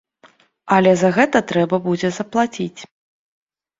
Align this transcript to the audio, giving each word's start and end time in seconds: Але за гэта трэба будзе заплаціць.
Але 0.77 0.93
за 1.01 1.11
гэта 1.19 1.41
трэба 1.53 1.81
будзе 1.85 2.13
заплаціць. 2.19 2.81